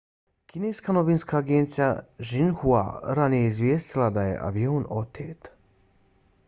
kineska 0.51 0.93
novinska 0.97 1.37
agencija 1.41 1.89
xinhua 2.31 2.81
ranije 3.19 3.43
je 3.43 3.49
izvijestila 3.53 4.09
da 4.17 4.23
je 4.31 4.39
avion 4.51 4.91
otet 5.03 5.53